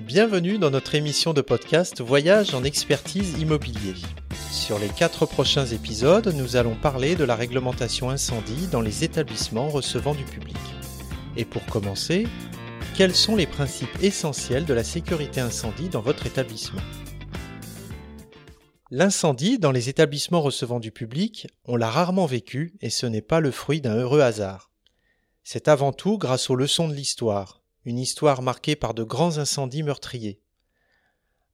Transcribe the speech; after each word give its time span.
Bienvenue 0.00 0.56
dans 0.56 0.70
notre 0.70 0.94
émission 0.94 1.34
de 1.34 1.42
podcast 1.42 2.00
Voyage 2.00 2.54
en 2.54 2.64
expertise 2.64 3.38
immobilier. 3.38 3.94
Sur 4.50 4.78
les 4.78 4.88
quatre 4.88 5.26
prochains 5.26 5.66
épisodes, 5.66 6.32
nous 6.34 6.56
allons 6.56 6.74
parler 6.74 7.16
de 7.16 7.24
la 7.24 7.36
réglementation 7.36 8.08
incendie 8.08 8.66
dans 8.68 8.80
les 8.80 9.04
établissements 9.04 9.68
recevant 9.68 10.14
du 10.14 10.24
public. 10.24 10.56
Et 11.36 11.44
pour 11.44 11.66
commencer, 11.66 12.26
quels 12.96 13.14
sont 13.14 13.36
les 13.36 13.46
principes 13.46 14.02
essentiels 14.02 14.64
de 14.64 14.72
la 14.72 14.84
sécurité 14.84 15.42
incendie 15.42 15.90
dans 15.90 16.00
votre 16.00 16.26
établissement? 16.26 16.82
L'incendie 18.90 19.58
dans 19.58 19.70
les 19.70 19.90
établissements 19.90 20.40
recevant 20.40 20.80
du 20.80 20.92
public, 20.92 21.46
on 21.66 21.76
l'a 21.76 21.90
rarement 21.90 22.26
vécu 22.26 22.74
et 22.80 22.90
ce 22.90 23.04
n'est 23.04 23.20
pas 23.20 23.40
le 23.40 23.50
fruit 23.50 23.82
d'un 23.82 23.96
heureux 23.96 24.22
hasard. 24.22 24.70
C'est 25.44 25.68
avant 25.68 25.92
tout 25.92 26.16
grâce 26.16 26.48
aux 26.48 26.56
leçons 26.56 26.88
de 26.88 26.94
l'histoire, 26.94 27.59
une 27.84 27.98
histoire 27.98 28.42
marquée 28.42 28.76
par 28.76 28.94
de 28.94 29.02
grands 29.02 29.38
incendies 29.38 29.82
meurtriers. 29.82 30.40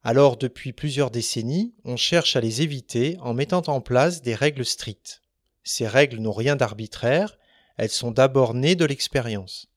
Alors 0.03 0.37
depuis 0.37 0.73
plusieurs 0.73 1.11
décennies, 1.11 1.73
on 1.83 1.97
cherche 1.97 2.35
à 2.35 2.41
les 2.41 2.61
éviter 2.61 3.17
en 3.19 3.33
mettant 3.33 3.63
en 3.67 3.81
place 3.81 4.21
des 4.21 4.35
règles 4.35 4.65
strictes. 4.65 5.21
Ces 5.63 5.87
règles 5.87 6.19
n'ont 6.19 6.31
rien 6.31 6.55
d'arbitraire, 6.55 7.37
elles 7.77 7.89
sont 7.89 8.11
d'abord 8.11 8.53
nées 8.53 8.75
de 8.75 8.85
l'expérience. 8.85 9.67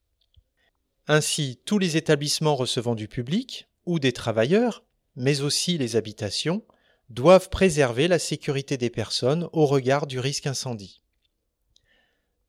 Ainsi, 1.09 1.61
tous 1.65 1.79
les 1.79 1.97
établissements 1.97 2.55
recevant 2.55 2.95
du 2.95 3.09
public, 3.09 3.69
ou 3.87 3.99
des 3.99 4.13
travailleurs, 4.13 4.85
mais 5.17 5.41
aussi 5.41 5.79
les 5.79 5.97
habitations, 5.97 6.65
doivent 7.09 7.49
préserver 7.49 8.07
la 8.07 8.21
sécurité 8.21 8.77
des 8.77 8.91
personnes 8.91 9.49
au 9.53 9.67
regard 9.67 10.07
du 10.07 10.21
risque 10.21 10.47
incendie. 10.47 11.03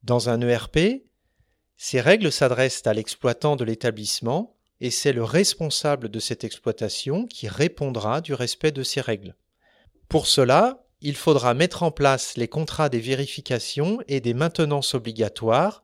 Dans 0.04 0.30
un 0.30 0.40
ERP, 0.42 1.04
ces 1.84 2.00
règles 2.00 2.32
s'adressent 2.32 2.86
à 2.86 2.94
l'exploitant 2.94 3.56
de 3.56 3.64
l'établissement 3.64 4.56
et 4.82 4.92
c'est 4.92 5.14
le 5.14 5.24
responsable 5.24 6.10
de 6.10 6.20
cette 6.20 6.44
exploitation 6.44 7.26
qui 7.26 7.48
répondra 7.48 8.22
du 8.22 8.36
respect 8.36 8.72
de 8.72 8.84
ces 8.84 9.02
règles. 9.02 9.36
Pour 10.08 10.28
cela, 10.28 10.86
il 11.02 11.16
faudra 11.16 11.56
mettre 11.56 11.82
en 11.82 11.90
place 11.90 12.38
les 12.38 12.48
contrats 12.48 12.90
des 12.90 13.00
vérifications 13.00 13.98
et 14.08 14.22
des 14.22 14.36
maintenances 14.36 14.94
obligatoires, 14.94 15.84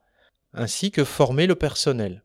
ainsi 0.54 0.92
que 0.92 1.04
former 1.04 1.48
le 1.48 1.56
personnel. 1.56 2.24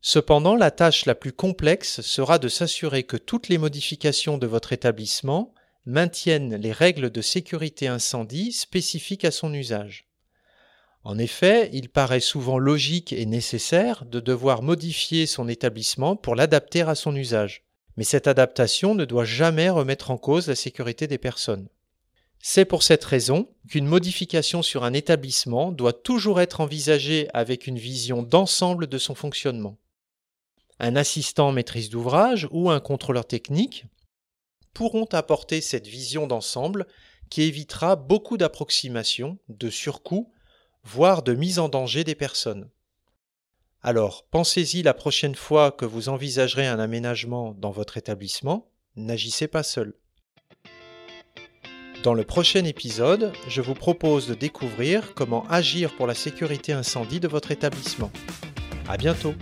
Cependant, 0.00 0.54
la 0.54 0.70
tâche 0.70 1.06
la 1.06 1.16
plus 1.16 1.32
complexe 1.32 2.02
sera 2.02 2.38
de 2.38 2.46
s'assurer 2.46 3.02
que 3.02 3.16
toutes 3.16 3.48
les 3.48 3.58
modifications 3.58 4.38
de 4.38 4.46
votre 4.46 4.72
établissement 4.72 5.52
maintiennent 5.86 6.54
les 6.54 6.70
règles 6.70 7.10
de 7.10 7.20
sécurité 7.20 7.88
incendie 7.88 8.52
spécifiques 8.52 9.24
à 9.24 9.32
son 9.32 9.52
usage. 9.52 10.06
En 11.06 11.18
effet, 11.18 11.70
il 11.72 11.88
paraît 11.88 12.18
souvent 12.18 12.58
logique 12.58 13.12
et 13.12 13.26
nécessaire 13.26 14.04
de 14.06 14.18
devoir 14.18 14.62
modifier 14.62 15.26
son 15.26 15.46
établissement 15.46 16.16
pour 16.16 16.34
l'adapter 16.34 16.82
à 16.82 16.96
son 16.96 17.14
usage. 17.14 17.62
Mais 17.96 18.02
cette 18.02 18.26
adaptation 18.26 18.96
ne 18.96 19.04
doit 19.04 19.24
jamais 19.24 19.70
remettre 19.70 20.10
en 20.10 20.18
cause 20.18 20.48
la 20.48 20.56
sécurité 20.56 21.06
des 21.06 21.16
personnes. 21.16 21.68
C'est 22.40 22.64
pour 22.64 22.82
cette 22.82 23.04
raison 23.04 23.48
qu'une 23.68 23.86
modification 23.86 24.62
sur 24.62 24.82
un 24.82 24.94
établissement 24.94 25.70
doit 25.70 25.92
toujours 25.92 26.40
être 26.40 26.60
envisagée 26.60 27.28
avec 27.32 27.68
une 27.68 27.78
vision 27.78 28.24
d'ensemble 28.24 28.88
de 28.88 28.98
son 28.98 29.14
fonctionnement. 29.14 29.78
Un 30.80 30.96
assistant 30.96 31.52
maîtrise 31.52 31.88
d'ouvrage 31.88 32.48
ou 32.50 32.68
un 32.68 32.80
contrôleur 32.80 33.28
technique 33.28 33.84
pourront 34.74 35.06
apporter 35.12 35.60
cette 35.60 35.86
vision 35.86 36.26
d'ensemble 36.26 36.84
qui 37.30 37.42
évitera 37.42 37.94
beaucoup 37.94 38.36
d'approximations, 38.36 39.38
de 39.48 39.70
surcoûts, 39.70 40.32
voire 40.86 41.22
de 41.22 41.34
mise 41.34 41.58
en 41.58 41.68
danger 41.68 42.04
des 42.04 42.14
personnes. 42.14 42.70
Alors, 43.82 44.24
pensez-y 44.30 44.82
la 44.82 44.94
prochaine 44.94 45.34
fois 45.34 45.72
que 45.72 45.84
vous 45.84 46.08
envisagerez 46.08 46.66
un 46.66 46.78
aménagement 46.78 47.54
dans 47.58 47.70
votre 47.70 47.96
établissement, 47.96 48.70
n'agissez 48.94 49.48
pas 49.48 49.62
seul. 49.62 49.94
Dans 52.02 52.14
le 52.14 52.24
prochain 52.24 52.64
épisode, 52.64 53.32
je 53.48 53.60
vous 53.60 53.74
propose 53.74 54.28
de 54.28 54.34
découvrir 54.34 55.14
comment 55.14 55.44
agir 55.48 55.94
pour 55.96 56.06
la 56.06 56.14
sécurité 56.14 56.72
incendie 56.72 57.20
de 57.20 57.28
votre 57.28 57.50
établissement. 57.50 58.12
À 58.88 58.96
bientôt! 58.96 59.34